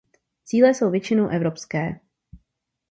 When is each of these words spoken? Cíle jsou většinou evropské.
Cíle 0.45 0.73
jsou 0.73 0.89
většinou 0.89 1.27
evropské. 1.27 1.99